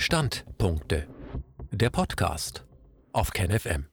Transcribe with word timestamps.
Standpunkte. 0.00 1.08
Der 1.72 1.90
Podcast 1.90 2.64
auf 3.12 3.32
KenFM. 3.32 3.86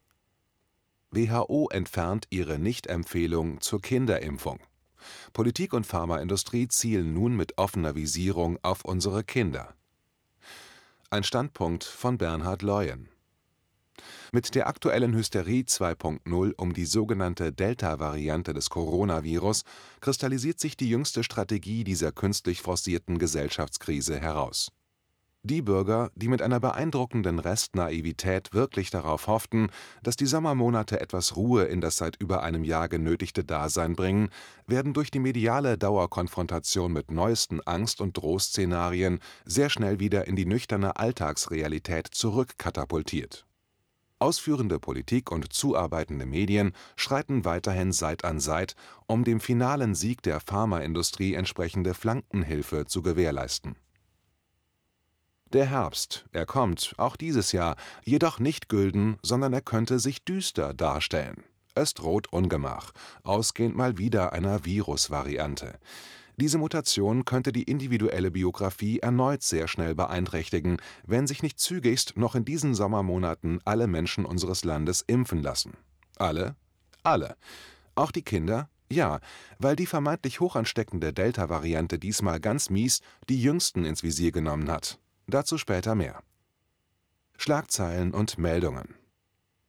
WHO 1.10 1.68
entfernt 1.71 2.28
ihre 2.29 2.60
Nichtempfehlung 2.60 3.60
zur 3.60 3.81
Kinderimpfung. 3.81 4.60
Politik 5.33 5.73
und 5.73 5.88
Pharmaindustrie 5.88 6.68
zielen 6.68 7.15
nun 7.15 7.36
mit 7.36 7.57
offener 7.57 7.96
Visierung 7.96 8.60
auf 8.62 8.86
unsere 8.86 9.23
Kinder. 9.23 9.73
Ein 11.10 11.23
Standpunkt 11.23 11.84
von 11.84 12.20
Bernhard 12.20 12.62
Leuen. 12.62 13.10
Mit 14.32 14.54
der 14.54 14.68
aktuellen 14.68 15.16
Hysterie 15.16 15.64
2.0 15.64 16.54
um 16.56 16.74
die 16.74 16.86
sogenannte 16.86 17.52
Delta-Variante 17.52 18.54
des 18.54 18.70
Coronavirus 18.70 19.64
kristallisiert 20.02 20.60
sich 20.60 20.78
die 20.78 20.90
jüngste 20.90 21.24
Strategie 21.24 21.84
dieser 21.84 22.12
künstlich 22.12 22.62
forcierten 22.62 23.18
Gesellschaftskrise 23.18 24.20
heraus. 24.20 24.72
Die 25.48 25.62
Bürger, 25.62 26.09
die 26.16 26.27
mit 26.27 26.41
einer 26.41 26.59
beeindruckenden 26.59 27.38
Restnaivität 27.38 28.55
wirklich 28.55 28.90
darauf 28.90 29.27
hofften, 29.27 29.70
dass 30.02 30.16
die 30.16 30.26
Sommermonate 30.26 30.99
etwas 30.99 31.35
Ruhe 31.35 31.66
in 31.66 31.81
das 31.81 31.98
seit 31.98 32.20
über 32.20 32.41
einem 32.41 32.63
Jahr 32.63 32.90
genötigte 32.90 33.44
Dasein 33.44 33.95
bringen, 33.95 34.30
werden 34.66 34.95
durch 34.95 35.12
die 35.12 35.20
mediale 35.20 35.77
Dauerkonfrontation 35.77 36.91
mit 36.91 37.12
neuesten 37.12 37.62
Angst- 37.62 38.02
und 38.02 38.18
Drohszenarien 38.18 39.20
sehr 39.45 39.70
schnell 39.70 39.99
wieder 39.99 40.26
in 40.26 40.35
die 40.35 40.48
nüchterne 40.48 40.98
Alltagsrealität 40.98 42.07
zurückkatapultiert. 42.07 43.46
Ausführende 44.18 44.80
Politik 44.80 45.32
und 45.32 45.54
zuarbeitende 45.54 46.26
Medien 46.26 46.71
schreiten 46.96 47.46
weiterhin 47.46 47.91
Seit 47.91 48.26
an 48.26 48.40
Seit, 48.40 48.73
um 49.05 49.23
dem 49.23 49.40
finalen 49.40 49.93
Sieg 49.93 50.23
der 50.23 50.40
Pharmaindustrie 50.40 51.35
entsprechende 51.35 51.93
Flankenhilfe 51.93 52.88
zu 52.88 53.04
gewährleisten 53.04 53.76
der 55.54 55.66
Herbst, 55.66 56.26
er 56.31 56.45
kommt, 56.45 56.94
auch 56.98 57.16
dieses 57.16 57.52
Jahr, 57.52 57.76
jedoch 58.04 58.40
nicht 58.40 58.67
gülden, 58.67 59.18
sondern 59.21 59.54
er 59.54 59.62
könnte 59.62 59.99
sich 59.99 60.24
düster 60.24 60.74
darstellen. 60.74 61.43
Es 61.76 61.93
droht 61.93 62.32
Ungemach, 62.32 62.91
ausgehend 63.24 63.76
mal 63.76 63.98
wieder 63.98 64.34
einer 64.34 64.66
Virusvariante. 64.66 65.78
Diese 66.38 66.57
Mutation 66.57 67.23
könnte 67.23 67.53
die 67.53 67.63
individuelle 67.63 68.31
Biografie 68.31 69.00
erneut 69.00 69.44
sehr 69.44 69.68
schnell 69.68 69.96
beeinträchtigen, 69.96 70.78
wenn 71.06 71.28
sich 71.28 71.44
nicht 71.44 71.59
zügigst 71.59 72.18
noch 72.18 72.35
in 72.35 72.44
diesen 72.44 72.75
Sommermonaten 72.75 73.62
alle 73.63 73.88
Menschen 73.88 74.25
unseres 74.25 74.66
Landes 74.66 75.03
impfen 75.07 75.41
lassen. 75.41 75.78
Alle? 76.18 76.56
Alle. 77.03 77.38
Auch 77.96 78.12
die 78.12 78.23
Kinder? 78.23 78.69
Ja, 78.91 79.19
weil 79.59 79.75
die 79.75 79.85
vermeintlich 79.85 80.41
hochansteckende 80.41 81.13
Delta-Variante 81.13 81.97
diesmal 82.00 82.40
ganz 82.40 82.69
mies 82.69 83.01
die 83.29 83.41
Jüngsten 83.41 83.85
ins 83.85 84.03
Visier 84.03 84.31
genommen 84.31 84.69
hat. 84.69 85.00
Dazu 85.28 85.57
später 85.57 85.95
mehr. 85.95 86.22
Schlagzeilen 87.38 88.13
und 88.13 88.38
Meldungen 88.38 88.95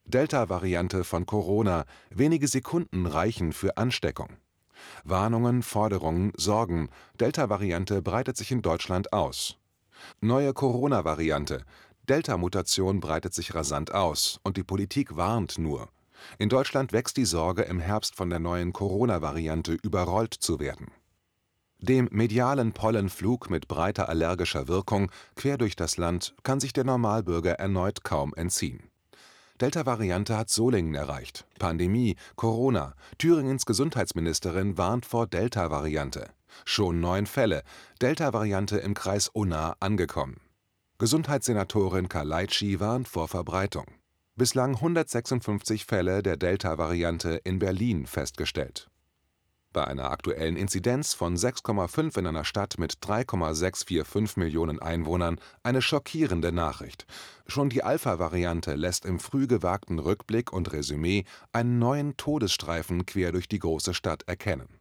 Delta-Variante 0.05 1.03
von 1.03 1.25
Corona, 1.25 1.85
wenige 2.11 2.47
Sekunden 2.47 3.07
reichen 3.07 3.53
für 3.53 3.77
Ansteckung. 3.77 4.37
Warnungen, 5.03 5.63
Forderungen, 5.63 6.33
Sorgen, 6.37 6.91
Delta-Variante 7.19 8.03
breitet 8.03 8.37
sich 8.37 8.53
in 8.53 8.61
Deutschland 8.61 9.13
aus. 9.15 9.57
Neue 10.21 10.53
Corona-Variante, 10.53 11.65
Delta-Mutation 12.09 13.01
breitet 13.01 13.33
sich 13.33 13.55
rasant 13.55 13.93
aus 13.93 14.39
und 14.45 14.59
die 14.59 14.63
Politik 14.63 15.17
warnt 15.17 15.57
nur. 15.59 15.89
In 16.39 16.51
Deutschland 16.51 16.93
wächst 16.93 17.17
die 17.17 17.25
Sorge, 17.25 17.63
im 17.63 17.81
Herbst 17.81 18.15
von 18.15 18.29
der 18.29 18.39
neuen 18.39 18.75
Corona-Variante 18.75 19.73
überrollt 19.73 20.35
zu 20.35 20.61
werden 20.61 20.89
dem 21.79 22.09
medialen 22.11 22.73
Pollenflug 22.73 23.51
mit 23.51 23.69
breiter 23.69 24.09
allergischer 24.09 24.69
Wirkung 24.69 25.11
quer 25.35 25.59
durch 25.59 25.77
das 25.77 25.97
Land 25.97 26.35
kann 26.43 26.61
sich 26.61 26.73
der 26.73 26.85
Normalbürger 26.85 27.53
erneut 27.53 28.05
kaum 28.05 28.35
entziehen. 28.35 28.91
Delta-Variante 29.61 30.37
hat 30.37 30.51
Solingen 30.51 30.95
erreicht. 30.95 31.47
Pandemie, 31.59 32.17
Corona. 32.35 32.95
Thüringens 33.19 33.65
Gesundheitsministerin 33.65 34.77
warnt 34.77 35.07
vor 35.07 35.27
Delta-Variante. 35.27 36.29
Schon 36.65 37.01
neun 37.01 37.27
Fälle. 37.27 37.63
Delta-Variante 38.03 38.77
im 38.79 38.95
Kreis 38.95 39.29
Unna 39.29 39.77
angekommen. 39.81 40.41
Gesundheitssenatorin 40.99 42.09
Kaleitschi 42.09 42.81
warnt 42.81 43.09
vor 43.09 43.29
Verbreitung. 43.29 43.87
Bislang 44.35 44.75
156 44.75 45.87
Fälle 45.87 46.23
der 46.23 46.37
Delta-Variante 46.37 47.41
in 47.45 47.59
Berlin 47.59 48.07
festgestellt 48.07 48.91
bei 49.77 49.87
einer 49.87 50.11
aktuellen 50.11 50.57
Inzidenz 50.57 51.13
von 51.13 51.37
6,5 51.37 52.19
in 52.19 52.27
einer 52.27 52.47
Stadt 52.47 52.79
mit 52.79 52.95
3,645 53.03 54.39
Millionen 54.39 54.81
Einwohnern 54.81 55.39
eine 55.63 55.83
schockierende 55.83 56.51
Nachricht. 56.51 57.07
Schon 57.47 57.69
die 57.69 57.83
Alpha-Variante 57.83 58.75
lässt 58.75 59.05
im 59.05 59.21
früh 59.21 59.47
gewagten 59.47 59.99
Rückblick 59.99 60.51
und 60.51 60.73
Resümee 60.73 61.25
einen 61.53 61.79
neuen 61.79 62.17
Todesstreifen 62.17 63.05
quer 63.05 63.33
durch 63.33 63.51
die 63.51 63.59
große 63.59 63.93
Stadt 63.93 64.23
erkennen. 64.27 64.81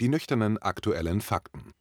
Die 0.00 0.08
nüchternen 0.10 0.58
aktuellen 0.58 1.22
Fakten. 1.22 1.72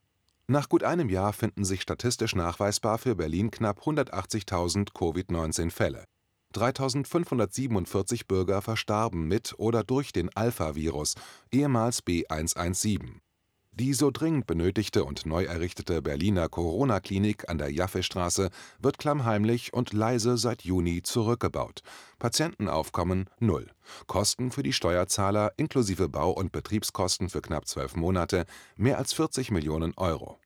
Nach 0.48 0.70
gut 0.70 0.84
einem 0.84 1.10
Jahr 1.10 1.34
finden 1.34 1.66
sich 1.66 1.82
statistisch 1.82 2.36
nachweisbar 2.36 3.00
für 3.00 3.16
Berlin 3.16 3.52
knapp 3.52 3.82
180.000 3.82 4.94
Covid-19-Fälle 4.94 6.06
3.547 6.56 8.28
Bürger 8.28 8.62
verstarben 8.62 9.28
mit 9.28 9.54
oder 9.58 9.84
durch 9.84 10.12
den 10.12 10.36
Alpha-Virus, 10.36 11.16
ehemals 11.52 12.04
B117. 12.04 13.20
Die 13.80 13.94
so 13.94 14.12
dringend 14.12 14.46
benötigte 14.46 15.06
und 15.06 15.26
neu 15.26 15.46
errichtete 15.46 16.02
Berliner 16.02 16.50
Corona-Klinik 16.50 17.48
an 17.50 17.60
der 17.60 17.72
Jaffestraße 17.72 18.50
wird 18.80 18.98
klammheimlich 18.98 19.74
und 19.74 19.94
leise 19.94 20.38
seit 20.38 20.64
Juni 20.64 21.02
zurückgebaut. 21.02 21.82
Patientenaufkommen 22.18 23.30
null. 23.40 23.72
Kosten 24.08 24.52
für 24.52 24.64
die 24.64 24.74
Steuerzahler 24.74 25.54
inklusive 25.56 26.10
Bau- 26.10 26.32
und 26.32 26.52
Betriebskosten 26.52 27.30
für 27.30 27.42
knapp 27.42 27.68
zwölf 27.68 27.96
Monate 27.96 28.46
mehr 28.76 28.98
als 28.98 29.14
40 29.14 29.52
Millionen 29.52 29.94
Euro 29.96 30.40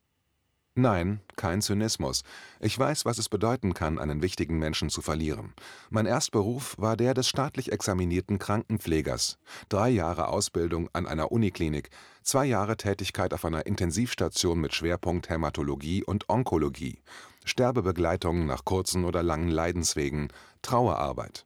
Nein, 0.76 1.20
kein 1.36 1.62
Zynismus. 1.62 2.24
Ich 2.60 2.78
weiß, 2.80 3.06
was 3.06 3.20
es 3.20 3.30
bedeuten 3.30 3.76
kann, 3.76 4.00
einen 4.00 4.24
wichtigen 4.24 4.58
Menschen 4.58 4.90
zu 4.90 5.04
verlieren. 5.04 5.54
Mein 5.92 6.08
Erstberuf 6.08 6.76
war 6.80 6.98
der 6.98 7.14
des 7.14 7.28
staatlich 7.28 7.72
examinierten 7.72 8.40
Krankenpflegers. 8.40 9.38
Drei 9.70 9.90
Jahre 9.92 10.30
Ausbildung 10.30 10.90
an 10.92 11.06
einer 11.06 11.32
Uniklinik, 11.32 11.92
zwei 12.24 12.46
Jahre 12.46 12.76
Tätigkeit 12.76 13.36
auf 13.36 13.46
einer 13.46 13.68
Intensivstation 13.68 14.60
mit 14.60 14.74
Schwerpunkt 14.74 15.30
Hämatologie 15.30 16.04
und 16.04 16.28
Onkologie, 16.28 17.04
Sterbebegleitung 17.46 18.48
nach 18.48 18.66
kurzen 18.66 19.06
oder 19.06 19.22
langen 19.22 19.50
Leidenswegen, 19.50 20.30
Trauerarbeit. 20.64 21.46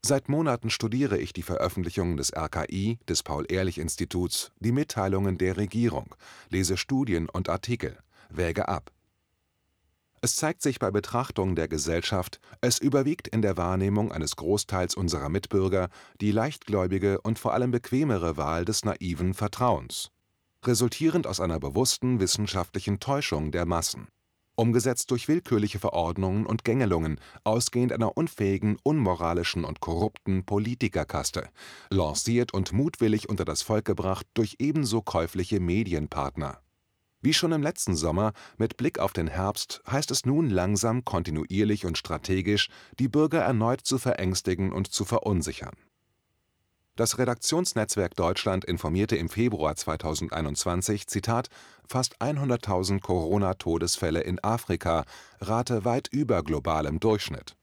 Seit 0.00 0.30
Monaten 0.30 0.70
studiere 0.70 1.18
ich 1.18 1.34
die 1.34 1.42
Veröffentlichungen 1.42 2.16
des 2.16 2.34
RKI, 2.34 2.98
des 3.06 3.22
Paul-Ehrlich-Instituts, 3.22 4.50
die 4.60 4.72
Mitteilungen 4.72 5.36
der 5.36 5.58
Regierung, 5.58 6.14
lese 6.48 6.78
Studien 6.78 7.28
und 7.28 7.50
Artikel 7.50 7.98
wäge 8.36 8.68
ab. 8.68 8.92
Es 10.24 10.36
zeigt 10.36 10.62
sich 10.62 10.78
bei 10.78 10.92
Betrachtung 10.92 11.56
der 11.56 11.66
Gesellschaft, 11.66 12.38
es 12.60 12.78
überwiegt 12.78 13.26
in 13.26 13.42
der 13.42 13.56
Wahrnehmung 13.56 14.12
eines 14.12 14.36
Großteils 14.36 14.94
unserer 14.94 15.28
Mitbürger 15.28 15.88
die 16.20 16.30
leichtgläubige 16.30 17.20
und 17.22 17.40
vor 17.40 17.54
allem 17.54 17.72
bequemere 17.72 18.36
Wahl 18.36 18.64
des 18.64 18.84
naiven 18.84 19.34
Vertrauens, 19.34 20.12
resultierend 20.64 21.26
aus 21.26 21.40
einer 21.40 21.58
bewussten 21.58 22.20
wissenschaftlichen 22.20 23.00
Täuschung 23.00 23.50
der 23.50 23.66
Massen, 23.66 24.06
umgesetzt 24.54 25.10
durch 25.10 25.26
willkürliche 25.26 25.80
Verordnungen 25.80 26.46
und 26.46 26.62
Gängelungen, 26.62 27.18
ausgehend 27.42 27.92
einer 27.92 28.16
unfähigen, 28.16 28.76
unmoralischen 28.84 29.64
und 29.64 29.80
korrupten 29.80 30.46
Politikerkaste, 30.46 31.48
lanciert 31.90 32.54
und 32.54 32.72
mutwillig 32.72 33.28
unter 33.28 33.44
das 33.44 33.62
Volk 33.62 33.86
gebracht 33.86 34.28
durch 34.34 34.54
ebenso 34.60 35.02
käufliche 35.02 35.58
Medienpartner 35.58 36.60
wie 37.22 37.32
schon 37.32 37.52
im 37.52 37.62
letzten 37.62 37.96
Sommer, 37.96 38.32
mit 38.58 38.76
Blick 38.76 38.98
auf 38.98 39.12
den 39.12 39.28
Herbst, 39.28 39.82
heißt 39.90 40.10
es 40.10 40.26
nun 40.26 40.50
langsam, 40.50 41.04
kontinuierlich 41.04 41.86
und 41.86 41.96
strategisch, 41.96 42.68
die 42.98 43.08
Bürger 43.08 43.40
erneut 43.40 43.80
zu 43.80 43.98
verängstigen 43.98 44.72
und 44.72 44.92
zu 44.92 45.04
verunsichern. 45.04 45.74
Das 46.94 47.16
Redaktionsnetzwerk 47.16 48.16
Deutschland 48.16 48.66
informierte 48.66 49.16
im 49.16 49.30
Februar 49.30 49.74
2021, 49.74 51.06
Zitat, 51.06 51.48
fast 51.88 52.20
100.000 52.20 53.00
Corona-Todesfälle 53.00 54.20
in 54.20 54.44
Afrika, 54.44 55.04
Rate 55.40 55.86
weit 55.86 56.08
über 56.08 56.42
globalem 56.42 57.00
Durchschnitt. 57.00 57.56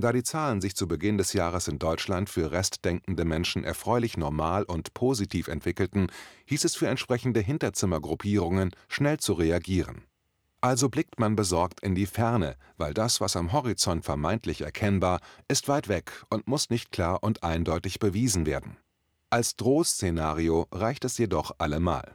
Da 0.00 0.12
die 0.12 0.22
Zahlen 0.22 0.60
sich 0.60 0.76
zu 0.76 0.86
Beginn 0.86 1.18
des 1.18 1.32
Jahres 1.32 1.66
in 1.66 1.80
Deutschland 1.80 2.30
für 2.30 2.52
restdenkende 2.52 3.24
Menschen 3.24 3.64
erfreulich 3.64 4.16
normal 4.16 4.62
und 4.62 4.94
positiv 4.94 5.48
entwickelten, 5.48 6.06
hieß 6.44 6.64
es 6.66 6.76
für 6.76 6.86
entsprechende 6.86 7.40
Hinterzimmergruppierungen, 7.40 8.70
schnell 8.86 9.18
zu 9.18 9.32
reagieren. 9.32 10.04
Also 10.60 10.88
blickt 10.88 11.18
man 11.18 11.34
besorgt 11.34 11.80
in 11.80 11.96
die 11.96 12.06
Ferne, 12.06 12.54
weil 12.76 12.94
das, 12.94 13.20
was 13.20 13.34
am 13.34 13.52
Horizont 13.52 14.04
vermeintlich 14.04 14.60
erkennbar, 14.60 15.18
ist 15.48 15.66
weit 15.66 15.88
weg 15.88 16.12
und 16.30 16.46
muss 16.46 16.70
nicht 16.70 16.92
klar 16.92 17.24
und 17.24 17.42
eindeutig 17.42 17.98
bewiesen 17.98 18.46
werden. 18.46 18.76
Als 19.30 19.56
Drohszenario 19.56 20.68
reicht 20.70 21.04
es 21.06 21.18
jedoch 21.18 21.56
allemal. 21.58 22.14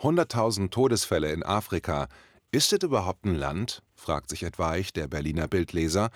100.000 0.00 0.70
Todesfälle 0.70 1.32
in 1.32 1.42
Afrika, 1.42 2.08
Ist 2.50 2.72
es 2.72 2.82
überhaupt 2.82 3.26
ein 3.26 3.34
Land? 3.34 3.82
fragt 3.94 4.30
sich 4.30 4.42
etwaig 4.42 4.94
der 4.94 5.06
Berliner 5.06 5.48
Bildleser. 5.48 6.10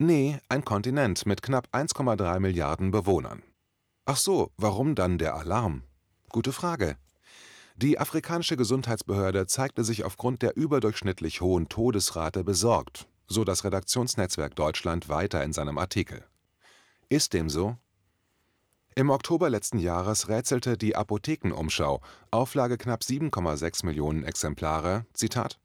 Nee, 0.00 0.38
ein 0.48 0.64
Kontinent 0.64 1.26
mit 1.26 1.42
knapp 1.42 1.66
1,3 1.72 2.38
Milliarden 2.38 2.92
Bewohnern. 2.92 3.42
Ach 4.06 4.16
so, 4.16 4.52
warum 4.56 4.94
dann 4.94 5.18
der 5.18 5.34
Alarm? 5.34 5.82
Gute 6.28 6.52
Frage. 6.52 6.96
Die 7.74 7.98
afrikanische 7.98 8.56
Gesundheitsbehörde 8.56 9.48
zeigte 9.48 9.82
sich 9.82 10.04
aufgrund 10.04 10.42
der 10.42 10.56
überdurchschnittlich 10.56 11.40
hohen 11.40 11.68
Todesrate 11.68 12.44
besorgt, 12.44 13.08
so 13.26 13.42
das 13.42 13.64
Redaktionsnetzwerk 13.64 14.54
Deutschland 14.54 15.08
weiter 15.08 15.42
in 15.42 15.52
seinem 15.52 15.78
Artikel. 15.78 16.24
Ist 17.08 17.32
dem 17.32 17.50
so? 17.50 17.76
Im 18.94 19.10
Oktober 19.10 19.50
letzten 19.50 19.80
Jahres 19.80 20.28
rätselte 20.28 20.78
die 20.78 20.94
Apothekenumschau, 20.94 22.00
Auflage 22.30 22.78
knapp 22.78 23.00
7,6 23.00 23.84
Millionen 23.84 24.22
Exemplare, 24.22 25.06
Zitat 25.12 25.58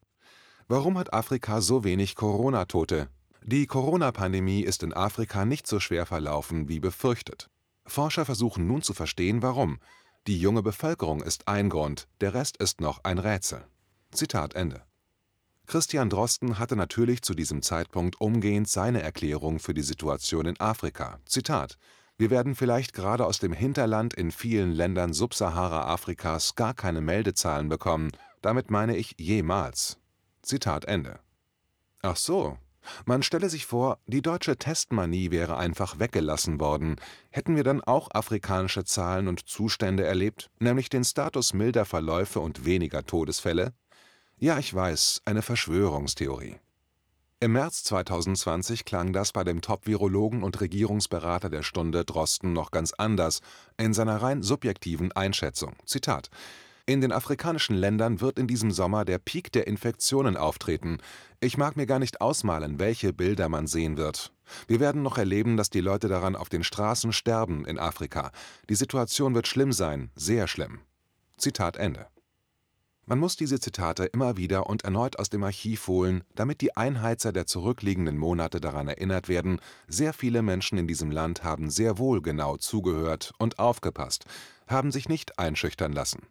Warum 0.66 0.98
hat 0.98 1.12
Afrika 1.12 1.60
so 1.60 1.84
wenig 1.84 2.16
Corona-Tote? 2.16 3.08
Die 3.46 3.66
Corona-Pandemie 3.66 4.62
ist 4.62 4.82
in 4.82 4.92
Afrika 4.92 5.44
nicht 5.44 5.66
so 5.66 5.78
schwer 5.78 6.06
verlaufen 6.06 6.68
wie 6.68 6.80
befürchtet. 6.80 7.50
Forscher 7.86 8.24
versuchen 8.24 8.66
nun 8.66 8.82
zu 8.82 8.94
verstehen, 8.94 9.42
warum. 9.42 9.78
Die 10.26 10.40
junge 10.40 10.62
Bevölkerung 10.62 11.22
ist 11.22 11.46
ein 11.46 11.68
Grund, 11.68 12.08
der 12.20 12.32
Rest 12.32 12.56
ist 12.56 12.80
noch 12.80 13.04
ein 13.04 13.18
Rätsel. 13.18 13.66
Zitat 14.12 14.54
Ende. 14.54 14.82
Christian 15.66 16.08
Drosten 16.10 16.58
hatte 16.58 16.74
natürlich 16.74 17.22
zu 17.22 17.34
diesem 17.34 17.62
Zeitpunkt 17.62 18.20
umgehend 18.20 18.68
seine 18.68 19.02
Erklärung 19.02 19.58
für 19.58 19.74
die 19.74 19.82
Situation 19.82 20.46
in 20.46 20.58
Afrika. 20.58 21.20
Zitat 21.26 21.78
wir 22.16 22.30
werden 22.30 22.54
vielleicht 22.54 22.92
gerade 22.92 23.26
aus 23.26 23.40
dem 23.40 23.52
Hinterland 23.52 24.14
in 24.14 24.30
vielen 24.30 24.70
Ländern 24.70 25.12
Subsahara-Afrikas 25.12 26.54
gar 26.54 26.72
keine 26.72 27.00
Meldezahlen 27.00 27.68
bekommen. 27.68 28.12
Damit 28.40 28.70
meine 28.70 28.96
ich 28.96 29.16
jemals. 29.18 29.98
Zitat 30.42 30.84
Ende. 30.84 31.18
Ach 32.02 32.16
so. 32.16 32.58
Man 33.06 33.22
stelle 33.22 33.50
sich 33.50 33.66
vor, 33.66 33.98
die 34.06 34.22
deutsche 34.22 34.56
Testmanie 34.56 35.30
wäre 35.30 35.56
einfach 35.56 35.98
weggelassen 35.98 36.60
worden. 36.60 36.96
Hätten 37.30 37.56
wir 37.56 37.64
dann 37.64 37.82
auch 37.82 38.10
afrikanische 38.12 38.84
Zahlen 38.84 39.28
und 39.28 39.48
Zustände 39.48 40.04
erlebt, 40.04 40.50
nämlich 40.58 40.88
den 40.88 41.04
Status 41.04 41.54
milder 41.54 41.84
Verläufe 41.84 42.40
und 42.40 42.64
weniger 42.64 43.04
Todesfälle? 43.04 43.72
Ja, 44.36 44.58
ich 44.58 44.72
weiß, 44.74 45.22
eine 45.24 45.42
Verschwörungstheorie. 45.42 46.56
Im 47.40 47.52
März 47.52 47.84
2020 47.84 48.84
klang 48.84 49.12
das 49.12 49.32
bei 49.32 49.44
dem 49.44 49.60
Top-Virologen 49.60 50.42
und 50.42 50.60
Regierungsberater 50.60 51.50
der 51.50 51.62
Stunde 51.62 52.04
Drosten 52.04 52.52
noch 52.52 52.70
ganz 52.70 52.94
anders 52.94 53.40
in 53.76 53.92
seiner 53.92 54.22
rein 54.22 54.42
subjektiven 54.42 55.12
Einschätzung. 55.12 55.74
Zitat: 55.84 56.30
In 56.86 57.00
den 57.00 57.12
afrikanischen 57.12 57.76
Ländern 57.76 58.20
wird 58.20 58.38
in 58.38 58.46
diesem 58.46 58.70
Sommer 58.70 59.04
der 59.04 59.18
Peak 59.18 59.50
der 59.52 59.66
Infektionen 59.66 60.36
auftreten. 60.36 60.98
Ich 61.40 61.56
mag 61.56 61.76
mir 61.76 61.86
gar 61.86 61.98
nicht 61.98 62.20
ausmalen, 62.20 62.78
welche 62.78 63.12
Bilder 63.12 63.48
man 63.48 63.66
sehen 63.66 63.96
wird. 63.96 64.32
Wir 64.66 64.80
werden 64.80 65.02
noch 65.02 65.16
erleben, 65.16 65.56
dass 65.56 65.70
die 65.70 65.80
Leute 65.80 66.08
daran 66.08 66.36
auf 66.36 66.50
den 66.50 66.62
Straßen 66.62 67.12
sterben 67.12 67.64
in 67.64 67.78
Afrika. 67.78 68.32
Die 68.68 68.74
Situation 68.74 69.34
wird 69.34 69.48
schlimm 69.48 69.72
sein, 69.72 70.10
sehr 70.14 70.46
schlimm. 70.46 70.80
Zitat 71.38 71.76
Ende 71.76 72.06
man 73.06 73.18
muss 73.18 73.36
diese 73.36 73.60
Zitate 73.60 74.04
immer 74.06 74.38
wieder 74.38 74.66
und 74.66 74.84
erneut 74.84 75.18
aus 75.18 75.28
dem 75.28 75.44
Archiv 75.44 75.88
holen, 75.88 76.24
damit 76.34 76.62
die 76.62 76.74
Einheizer 76.74 77.32
der 77.32 77.46
zurückliegenden 77.46 78.16
Monate 78.16 78.60
daran 78.60 78.88
erinnert 78.88 79.28
werden, 79.28 79.60
sehr 79.88 80.14
viele 80.14 80.40
Menschen 80.40 80.78
in 80.78 80.88
diesem 80.88 81.10
Land 81.10 81.44
haben 81.44 81.68
sehr 81.68 81.98
wohl 81.98 82.22
genau 82.22 82.56
zugehört 82.56 83.32
und 83.38 83.58
aufgepasst, 83.58 84.24
haben 84.68 84.90
sich 84.90 85.08
nicht 85.08 85.38
einschüchtern 85.38 85.92
lassen. 85.92 86.22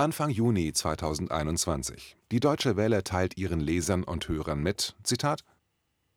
Anfang 0.00 0.30
Juni 0.30 0.72
2021. 0.72 2.16
Die 2.32 2.40
Deutsche 2.40 2.78
Welle 2.78 3.04
teilt 3.04 3.36
ihren 3.36 3.60
Lesern 3.60 4.02
und 4.02 4.26
Hörern 4.28 4.62
mit: 4.62 4.96
Zitat 5.02 5.44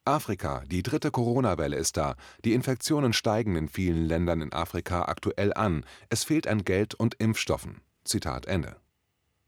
Afrika, 0.06 0.64
die 0.68 0.84
dritte 0.84 1.12
Corona-Welle 1.12 1.76
ist 1.76 1.98
da. 1.98 2.16
Die 2.46 2.54
Infektionen 2.54 3.12
steigen 3.12 3.58
in 3.58 3.68
vielen 3.68 4.06
Ländern 4.06 4.40
in 4.40 4.54
Afrika 4.54 5.02
aktuell 5.02 5.54
an. 5.54 5.86
Es 6.08 6.24
fehlt 6.24 6.48
an 6.48 6.64
Geld 6.64 6.94
und 6.96 7.16
Impfstoffen. 7.16 7.82
Zitat 8.06 8.46
Ende. 8.46 8.78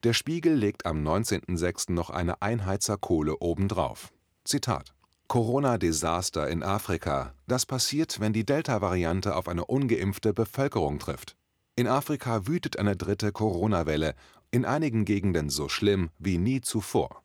Der 0.04 0.12
Spiegel 0.12 0.54
legt 0.54 0.86
am 0.86 1.02
19.06. 1.02 1.94
noch 1.94 2.10
eine 2.10 2.42
Einheizerkohle 2.42 3.38
obendrauf. 3.40 4.12
Zitat: 4.44 4.94
Corona-Desaster 5.30 6.50
in 6.50 6.62
Afrika. 6.62 7.34
Das 7.48 7.66
passiert, 7.66 8.20
wenn 8.20 8.34
die 8.34 8.46
Delta-Variante 8.46 9.34
auf 9.34 9.48
eine 9.48 9.64
ungeimpfte 9.64 10.34
Bevölkerung 10.34 11.00
trifft. 11.00 11.38
In 11.75 11.88
Afrika 11.88 12.48
wütet 12.48 12.80
eine 12.80 12.95
dritte 12.95 13.31
Corona-Welle, 13.31 14.16
in 14.51 14.66
einigen 14.66 15.06
Gegenden 15.06 15.50
so 15.50 15.68
schlimm 15.69 16.10
wie 16.19 16.38
nie 16.38 16.62
zuvor. 16.62 17.24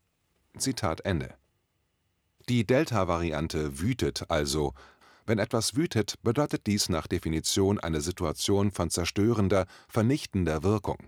Zitat 0.58 1.02
Ende. 1.02 1.35
Die 2.49 2.67
Delta-Variante 2.67 3.79
wütet 3.81 4.29
also. 4.29 4.75
Wenn 5.26 5.38
etwas 5.38 5.76
wütet, 5.76 6.20
bedeutet 6.23 6.67
dies 6.67 6.88
nach 6.88 7.06
Definition 7.06 7.79
eine 7.79 8.00
Situation 8.00 8.73
von 8.73 8.91
zerstörender, 8.91 9.67
vernichtender 9.88 10.64
Wirkung 10.64 10.99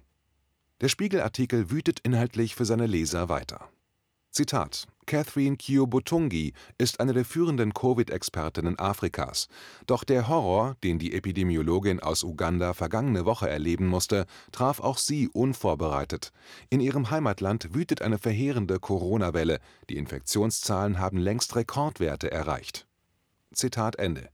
der 0.82 0.88
Spiegel-Artikel 0.88 1.70
wütet 1.70 2.00
inhaltlich 2.00 2.56
für 2.56 2.64
seine 2.64 2.88
Leser 2.88 3.28
weiter. 3.28 3.70
Zitat: 4.32 4.86
Catherine 5.04 5.58
Kyobotungi 5.58 6.54
ist 6.78 7.00
eine 7.00 7.12
der 7.12 7.26
führenden 7.26 7.74
Covid-Expertinnen 7.74 8.78
Afrikas. 8.78 9.48
Doch 9.86 10.04
der 10.04 10.26
Horror, 10.26 10.76
den 10.82 10.98
die 10.98 11.12
Epidemiologin 11.12 12.00
aus 12.00 12.24
Uganda 12.24 12.72
vergangene 12.72 13.26
Woche 13.26 13.50
erleben 13.50 13.86
musste, 13.86 14.24
traf 14.50 14.80
auch 14.80 14.96
sie 14.96 15.28
unvorbereitet. 15.28 16.32
In 16.70 16.80
ihrem 16.80 17.10
Heimatland 17.10 17.74
wütet 17.74 18.00
eine 18.00 18.16
verheerende 18.16 18.80
Corona-Welle. 18.80 19.58
Die 19.90 19.98
Infektionszahlen 19.98 20.98
haben 20.98 21.18
längst 21.18 21.54
Rekordwerte 21.54 22.30
erreicht. 22.30 22.86
Zitat 23.52 23.96
Ende. 23.96 24.30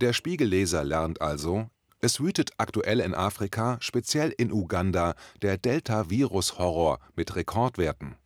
Der 0.00 0.12
Spiegelleser 0.12 0.84
lernt 0.84 1.20
also, 1.20 1.68
es 2.00 2.20
wütet 2.20 2.52
aktuell 2.58 3.00
in 3.00 3.14
Afrika, 3.14 3.78
speziell 3.80 4.30
in 4.30 4.52
Uganda, 4.52 5.14
der 5.40 5.58
Delta-Virus-Horror 5.58 7.00
mit 7.16 7.34
Rekordwerten. 7.34 8.16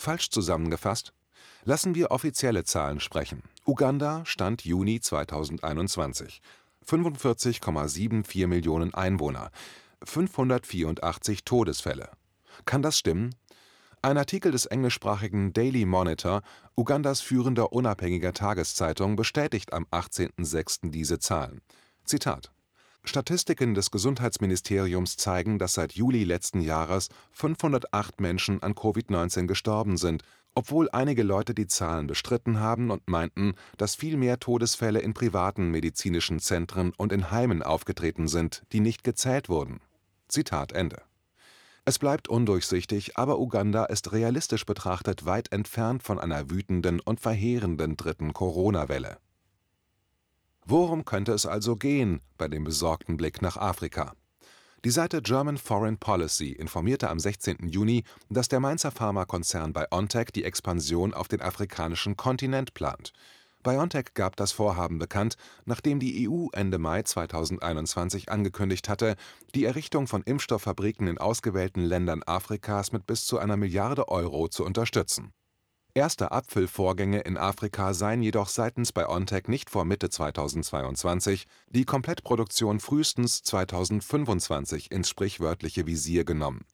Falsch 0.00 0.30
zusammengefasst? 0.30 1.12
Lassen 1.64 1.94
wir 1.94 2.10
offizielle 2.10 2.64
Zahlen 2.64 3.00
sprechen. 3.00 3.42
Uganda 3.66 4.24
Stand 4.24 4.64
Juni 4.64 4.98
2021. 4.98 6.40
45,74 6.88 8.46
Millionen 8.46 8.94
Einwohner, 8.94 9.50
584 10.02 11.44
Todesfälle. 11.44 12.08
Kann 12.64 12.80
das 12.80 12.96
stimmen? 12.96 13.34
Ein 14.00 14.16
Artikel 14.16 14.52
des 14.52 14.64
englischsprachigen 14.64 15.52
Daily 15.52 15.84
Monitor, 15.84 16.40
Ugandas 16.78 17.20
führender 17.20 17.74
unabhängiger 17.74 18.32
Tageszeitung, 18.32 19.16
bestätigt 19.16 19.74
am 19.74 19.84
18.06. 19.90 20.92
diese 20.92 21.18
Zahlen. 21.18 21.60
Zitat 22.06 22.50
Statistiken 23.04 23.74
des 23.74 23.90
Gesundheitsministeriums 23.90 25.16
zeigen, 25.16 25.58
dass 25.58 25.72
seit 25.72 25.92
Juli 25.92 26.24
letzten 26.24 26.60
Jahres 26.60 27.08
508 27.32 28.20
Menschen 28.20 28.62
an 28.62 28.74
Covid-19 28.74 29.46
gestorben 29.46 29.96
sind, 29.96 30.22
obwohl 30.54 30.90
einige 30.90 31.22
Leute 31.22 31.54
die 31.54 31.66
Zahlen 31.66 32.06
bestritten 32.06 32.60
haben 32.60 32.90
und 32.90 33.08
meinten, 33.08 33.54
dass 33.78 33.94
viel 33.94 34.16
mehr 34.16 34.38
Todesfälle 34.38 35.00
in 35.00 35.14
privaten 35.14 35.70
medizinischen 35.70 36.40
Zentren 36.40 36.92
und 36.96 37.12
in 37.12 37.30
Heimen 37.30 37.62
aufgetreten 37.62 38.28
sind, 38.28 38.62
die 38.72 38.80
nicht 38.80 39.02
gezählt 39.02 39.48
wurden. 39.48 39.80
Zitat 40.28 40.72
Ende. 40.72 41.02
Es 41.86 41.98
bleibt 41.98 42.28
undurchsichtig, 42.28 43.16
aber 43.16 43.38
Uganda 43.40 43.86
ist 43.86 44.12
realistisch 44.12 44.66
betrachtet 44.66 45.24
weit 45.24 45.50
entfernt 45.52 46.02
von 46.02 46.18
einer 46.18 46.50
wütenden 46.50 47.00
und 47.00 47.20
verheerenden 47.20 47.96
dritten 47.96 48.34
Corona-Welle 48.34 49.18
Worum 50.66 51.04
könnte 51.04 51.32
es 51.32 51.46
also 51.46 51.76
gehen 51.76 52.20
bei 52.38 52.46
dem 52.48 52.64
besorgten 52.64 53.16
Blick 53.16 53.42
nach 53.42 53.56
Afrika? 53.56 54.14
Die 54.84 54.90
Seite 54.90 55.20
German 55.20 55.58
Foreign 55.58 55.98
Policy 55.98 56.52
informierte 56.52 57.10
am 57.10 57.18
16. 57.18 57.68
Juni, 57.68 58.04
dass 58.30 58.48
der 58.48 58.60
Mainzer 58.60 58.90
Pharmakonzern 58.90 59.72
BioNTech 59.72 60.28
die 60.34 60.44
Expansion 60.44 61.12
auf 61.12 61.28
den 61.28 61.42
afrikanischen 61.42 62.16
Kontinent 62.16 62.72
plant. 62.72 63.12
BioNTech 63.62 64.14
gab 64.14 64.36
das 64.36 64.52
Vorhaben 64.52 64.98
bekannt, 64.98 65.36
nachdem 65.66 66.00
die 66.00 66.26
EU 66.26 66.46
Ende 66.52 66.78
Mai 66.78 67.02
2021 67.02 68.30
angekündigt 68.30 68.88
hatte, 68.88 69.16
die 69.54 69.64
Errichtung 69.64 70.06
von 70.06 70.22
Impfstofffabriken 70.22 71.08
in 71.08 71.18
ausgewählten 71.18 71.82
Ländern 71.82 72.22
Afrikas 72.24 72.92
mit 72.92 73.06
bis 73.06 73.26
zu 73.26 73.38
einer 73.38 73.58
Milliarde 73.58 74.08
Euro 74.08 74.48
zu 74.48 74.64
unterstützen 74.64 75.34
Erste 75.92 76.30
Abfüllvorgänge 76.30 77.18
in 77.20 77.36
Afrika 77.36 77.94
seien 77.94 78.22
jedoch 78.22 78.48
seitens 78.48 78.92
BioNTech 78.92 79.48
nicht 79.48 79.70
vor 79.70 79.84
Mitte 79.84 80.08
2022, 80.08 81.46
die 81.68 81.84
Komplettproduktion 81.84 82.78
frühestens 82.78 83.42
2025 83.42 84.92
ins 84.92 85.08
sprichwörtliche 85.08 85.86
Visier 85.88 86.24
genommen. 86.24 86.64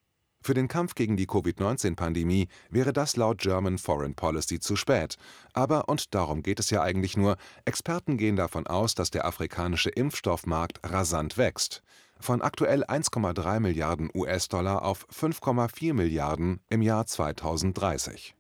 Für 0.42 0.52
den 0.52 0.68
Kampf 0.68 0.94
gegen 0.94 1.16
die 1.16 1.26
Covid-19-Pandemie 1.26 2.49
wäre 2.68 2.92
das 2.92 3.16
laut 3.16 3.38
German 3.38 3.78
Foreign 3.78 4.14
Policy 4.14 4.61
zu 4.61 4.76
spät. 4.76 5.16
Aber, 5.54 5.88
und 5.88 6.14
darum 6.14 6.42
geht 6.42 6.61
es 6.61 6.68
ja 6.68 6.82
eigentlich 6.82 7.16
nur, 7.16 7.37
Experten 7.64 8.18
gehen 8.18 8.37
davon 8.37 8.66
aus, 8.66 8.94
dass 8.94 9.11
der 9.11 9.25
afrikanische 9.25 9.88
Impfstoffmarkt 9.88 10.80
rasant 10.85 11.38
wächst. 11.38 11.82
von 12.20 12.42
aktuell 12.42 12.85
1,3 12.85 13.61
Milliarden 13.61 14.11
US-Dollar 14.14 14.82
auf 14.82 15.06
5,4 15.08 15.94
Milliarden 15.94 16.61
im 16.68 16.80
Jahr 16.80 17.06
2030. 17.06 18.35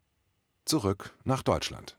Zurück 0.66 1.14
nach 1.22 1.44
Deutschland. 1.44 1.96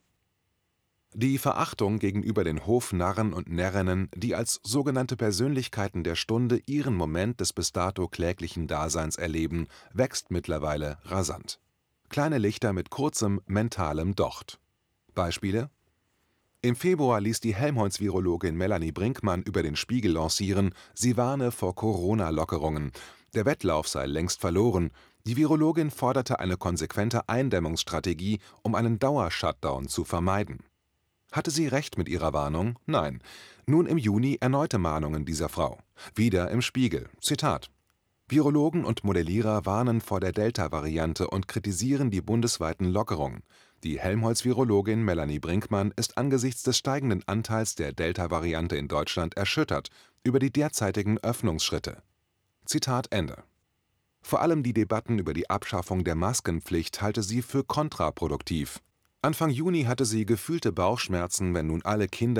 Die 1.13 1.37
Verachtung 1.37 1.99
gegenüber 1.99 2.43
den 2.43 2.67
Hofnarren 2.67 3.31
und 3.31 3.49
Närrinnen, 3.49 4.09
die 4.13 4.35
als 4.35 4.59
sogenannte 4.61 5.15
Persönlichkeiten 5.15 6.03
der 6.03 6.15
Stunde 6.15 6.61
ihren 6.65 6.93
Moment 6.93 7.39
des 7.39 7.53
bis 7.53 7.71
dato 7.71 8.09
kläglichen 8.09 8.67
Daseins 8.67 9.15
erleben, 9.15 9.67
wächst 9.93 10.31
mittlerweile 10.31 10.97
rasant. 11.05 11.61
Kleine 12.09 12.39
Lichter 12.39 12.73
mit 12.73 12.89
kurzem 12.89 13.39
mentalem 13.45 14.15
Docht. 14.15 14.59
Beispiele 15.15 15.69
im 16.61 16.75
Februar 16.75 17.21
ließ 17.21 17.39
die 17.39 17.55
Helmholtz-Virologin 17.55 18.55
Melanie 18.55 18.91
Brinkmann 18.91 19.43
über 19.43 19.63
den 19.63 19.77
Spiegel 19.77 20.11
lancieren, 20.11 20.73
sie 20.93 21.15
warne 21.15 21.51
vor 21.51 21.75
Corona-Lockerungen. 21.75 22.91
Der 23.35 23.45
Wettlauf 23.45 23.87
sei 23.87 24.07
längst 24.07 24.41
verloren. 24.41 24.91
Die 25.27 25.35
Virologin 25.35 25.91
forderte 25.91 26.39
eine 26.39 26.55
konsequente 26.55 27.27
Eindämmungsstrategie, 27.27 28.39
um 28.63 28.75
einen 28.75 28.97
Dauershutdown 28.97 29.89
zu 29.89 30.05
vermeiden. 30.05 30.59
Hatte 31.33 31.51
sie 31.51 31.67
recht 31.67 31.97
mit 31.97 32.07
ihrer 32.07 32.31
Warnung? 32.31 32.79
Nein. 32.85 33.21
Nun 33.65 33.87
im 33.87 33.97
Juni 33.97 34.37
erneute 34.39 34.77
Mahnungen 34.77 35.25
dieser 35.25 35.49
Frau. 35.49 35.79
Wieder 36.15 36.49
im 36.49 36.61
Spiegel. 36.61 37.09
Zitat. 37.19 37.69
Virologen 38.29 38.85
und 38.85 39.03
Modellierer 39.03 39.65
warnen 39.65 39.99
vor 39.99 40.21
der 40.21 40.31
Delta-Variante 40.31 41.29
und 41.29 41.49
kritisieren 41.49 42.09
die 42.09 42.21
bundesweiten 42.21 42.85
Lockerungen. 42.85 43.43
Die 43.83 43.99
Helmholtz-Virologin 43.99 45.03
Melanie 45.03 45.39
Brinkmann 45.39 45.93
ist 45.97 46.17
angesichts 46.17 46.63
des 46.63 46.77
steigenden 46.77 47.21
Anteils 47.27 47.75
der 47.75 47.91
Delta-Variante 47.91 48.77
in 48.77 48.87
Deutschland 48.87 49.35
erschüttert 49.35 49.89
über 50.23 50.39
die 50.39 50.53
derzeitigen 50.53 51.17
Öffnungsschritte. 51.17 52.01
Zitat 52.63 53.07
Ende. 53.11 53.43
Vor 54.27 54.41
allem 54.41 54.61
die 54.61 54.73
Debatten 54.73 55.19
über 55.19 55.33
die 55.33 55.49
Abschaffung 55.49 56.03
der 56.03 56.15
Maskenpflicht 56.15 57.01
halte 57.01 57.23
sie 57.23 57.41
für 57.41 57.63
kontraproduktiv. 57.63 58.81
Anfang 59.21 59.51
Juni 59.51 59.83
hatte 59.83 60.03
sie 60.03 60.25
gefühlte 60.25 60.73
Bauchschmerzen, 60.73 61.53
wenn 61.53 61.67
nun 61.67 61.81
alle 61.85 62.09
Kinder 62.09 62.35